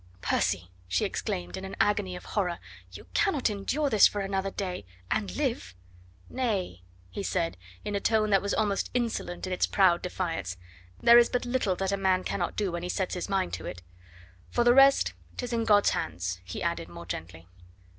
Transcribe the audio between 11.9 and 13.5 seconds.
a man cannot do an he sets his